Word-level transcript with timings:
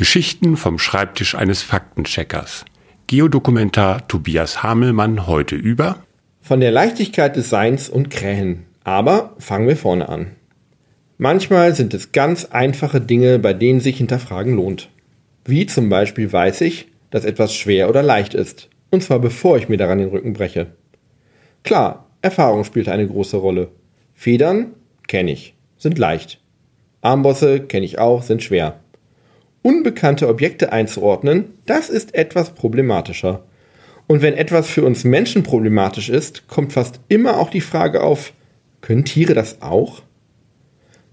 Geschichten 0.00 0.56
vom 0.56 0.78
Schreibtisch 0.78 1.34
eines 1.34 1.62
Faktencheckers. 1.62 2.64
Geodokumentar 3.06 4.08
Tobias 4.08 4.62
Hamelmann 4.62 5.26
heute 5.26 5.56
über 5.56 5.98
Von 6.40 6.60
der 6.60 6.70
Leichtigkeit 6.70 7.36
des 7.36 7.50
Seins 7.50 7.90
und 7.90 8.08
Krähen. 8.08 8.64
Aber 8.82 9.34
fangen 9.36 9.68
wir 9.68 9.76
vorne 9.76 10.08
an. 10.08 10.28
Manchmal 11.18 11.74
sind 11.74 11.92
es 11.92 12.12
ganz 12.12 12.46
einfache 12.46 13.02
Dinge, 13.02 13.38
bei 13.38 13.52
denen 13.52 13.80
sich 13.80 13.98
hinterfragen 13.98 14.56
lohnt. 14.56 14.88
Wie 15.44 15.66
zum 15.66 15.90
Beispiel 15.90 16.32
weiß 16.32 16.62
ich, 16.62 16.88
dass 17.10 17.26
etwas 17.26 17.54
schwer 17.54 17.90
oder 17.90 18.02
leicht 18.02 18.32
ist. 18.32 18.70
Und 18.90 19.02
zwar 19.02 19.18
bevor 19.18 19.58
ich 19.58 19.68
mir 19.68 19.76
daran 19.76 19.98
den 19.98 20.08
Rücken 20.08 20.32
breche. 20.32 20.68
Klar, 21.62 22.06
Erfahrung 22.22 22.64
spielt 22.64 22.88
eine 22.88 23.06
große 23.06 23.36
Rolle. 23.36 23.68
Federn 24.14 24.72
kenne 25.08 25.32
ich, 25.32 25.56
sind 25.76 25.98
leicht. 25.98 26.40
Armbosse 27.02 27.60
kenne 27.60 27.84
ich 27.84 27.98
auch, 27.98 28.22
sind 28.22 28.42
schwer. 28.42 28.80
Unbekannte 29.62 30.28
Objekte 30.28 30.72
einzuordnen, 30.72 31.52
das 31.66 31.90
ist 31.90 32.14
etwas 32.14 32.54
problematischer. 32.54 33.44
Und 34.06 34.22
wenn 34.22 34.34
etwas 34.34 34.68
für 34.68 34.84
uns 34.84 35.04
Menschen 35.04 35.42
problematisch 35.42 36.08
ist, 36.08 36.48
kommt 36.48 36.72
fast 36.72 37.00
immer 37.08 37.38
auch 37.38 37.50
die 37.50 37.60
Frage 37.60 38.02
auf, 38.02 38.32
können 38.80 39.04
Tiere 39.04 39.34
das 39.34 39.60
auch? 39.62 40.02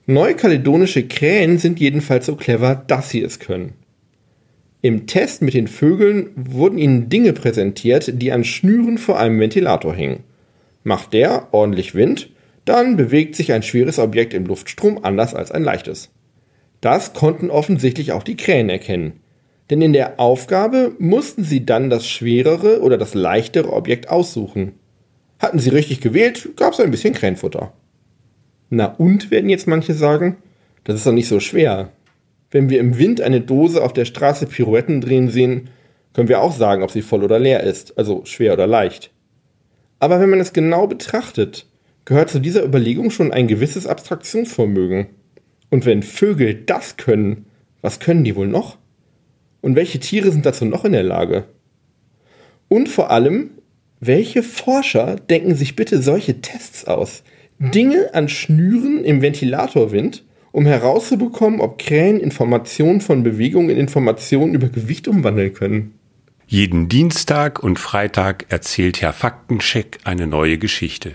Neukaledonische 0.05 1.07
Krähen 1.07 1.57
sind 1.57 1.79
jedenfalls 1.79 2.25
so 2.25 2.37
clever, 2.37 2.81
dass 2.87 3.09
sie 3.09 3.21
es 3.21 3.39
können. 3.39 3.73
Im 4.81 5.05
Test 5.05 5.41
mit 5.41 5.53
den 5.53 5.67
Vögeln 5.67 6.29
wurden 6.35 6.77
ihnen 6.77 7.09
Dinge 7.09 7.33
präsentiert, 7.33 8.21
die 8.21 8.31
an 8.31 8.45
Schnüren 8.45 8.97
vor 8.97 9.19
einem 9.19 9.39
Ventilator 9.39 9.93
hingen. 9.93 10.23
Macht 10.83 11.11
der 11.11 11.49
ordentlich 11.51 11.93
Wind, 11.93 12.29
dann 12.63 12.95
bewegt 12.95 13.35
sich 13.35 13.51
ein 13.51 13.63
schweres 13.63 13.99
Objekt 13.99 14.33
im 14.33 14.45
Luftstrom 14.45 15.03
anders 15.03 15.33
als 15.35 15.51
ein 15.51 15.63
leichtes. 15.63 16.09
Das 16.81 17.13
konnten 17.13 17.49
offensichtlich 17.49 18.11
auch 18.11 18.23
die 18.23 18.37
Krähen 18.37 18.69
erkennen. 18.69 19.19
Denn 19.69 19.81
in 19.81 19.93
der 19.93 20.19
Aufgabe 20.19 20.93
mussten 20.99 21.43
sie 21.43 21.65
dann 21.65 21.89
das 21.89 22.07
schwerere 22.07 22.81
oder 22.81 22.97
das 22.97 23.13
leichtere 23.13 23.73
Objekt 23.73 24.09
aussuchen. 24.09 24.73
Hatten 25.39 25.59
sie 25.59 25.69
richtig 25.69 26.01
gewählt, 26.01 26.49
gab 26.55 26.73
es 26.73 26.79
ein 26.79 26.91
bisschen 26.91 27.13
Krähenfutter. 27.13 27.73
Na 28.69 28.85
und, 28.85 29.31
werden 29.31 29.49
jetzt 29.49 29.67
manche 29.67 29.93
sagen, 29.93 30.37
das 30.83 30.95
ist 30.95 31.05
doch 31.05 31.11
nicht 31.11 31.27
so 31.27 31.39
schwer. 31.39 31.91
Wenn 32.49 32.69
wir 32.69 32.79
im 32.79 32.97
Wind 32.97 33.21
eine 33.21 33.41
Dose 33.41 33.83
auf 33.83 33.93
der 33.93 34.05
Straße 34.05 34.47
Pirouetten 34.47 35.01
drehen 35.01 35.29
sehen, 35.29 35.69
können 36.13 36.29
wir 36.29 36.41
auch 36.41 36.53
sagen, 36.53 36.81
ob 36.81 36.91
sie 36.91 37.01
voll 37.01 37.23
oder 37.23 37.39
leer 37.39 37.61
ist, 37.63 37.97
also 37.97 38.23
schwer 38.25 38.53
oder 38.53 38.67
leicht. 38.67 39.11
Aber 39.99 40.19
wenn 40.19 40.29
man 40.29 40.39
es 40.39 40.53
genau 40.53 40.87
betrachtet, 40.87 41.65
gehört 42.05 42.29
zu 42.29 42.39
dieser 42.39 42.63
Überlegung 42.63 43.11
schon 43.11 43.33
ein 43.33 43.47
gewisses 43.47 43.85
Abstraktionsvermögen. 43.85 45.07
Und 45.69 45.85
wenn 45.85 46.03
Vögel 46.03 46.53
das 46.53 46.97
können, 46.97 47.45
was 47.81 47.99
können 47.99 48.23
die 48.23 48.35
wohl 48.35 48.47
noch? 48.47 48.77
Und 49.61 49.75
welche 49.75 49.99
Tiere 49.99 50.31
sind 50.31 50.45
dazu 50.45 50.65
noch 50.65 50.85
in 50.85 50.93
der 50.93 51.03
Lage? 51.03 51.45
Und 52.69 52.89
vor 52.89 53.11
allem, 53.11 53.51
welche 53.99 54.43
Forscher 54.43 55.15
denken 55.15 55.55
sich 55.55 55.75
bitte 55.75 56.01
solche 56.01 56.41
Tests 56.41 56.85
aus? 56.85 57.23
Dinge 57.59 58.13
an 58.13 58.29
Schnüren 58.29 59.03
im 59.03 59.21
Ventilatorwind, 59.21 60.23
um 60.51 60.65
herauszubekommen, 60.65 61.59
ob 61.59 61.79
Krähen 61.79 62.19
Informationen 62.19 63.01
von 63.01 63.23
Bewegung 63.23 63.69
in 63.69 63.77
Informationen 63.77 64.53
über 64.53 64.69
Gewicht 64.69 65.07
umwandeln 65.07 65.53
können. 65.53 65.93
Jeden 66.45 66.87
Dienstag 66.87 67.61
und 67.61 67.77
Freitag 67.77 68.45
erzählt 68.49 69.01
Herr 69.01 69.11
Faktencheck 69.11 69.97
eine 70.03 70.27
neue 70.27 70.57
Geschichte. 70.57 71.13